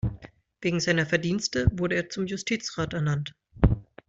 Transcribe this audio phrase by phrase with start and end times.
[0.61, 3.35] Wegen seiner Verdienste wurde er zum Justizrat ernannt.